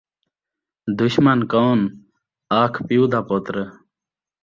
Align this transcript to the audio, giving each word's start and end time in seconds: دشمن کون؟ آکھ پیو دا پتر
دشمن 0.99 1.39
کون؟ 1.51 1.79
آکھ 2.61 2.77
پیو 2.87 3.03
دا 3.11 3.19
پتر 3.27 3.55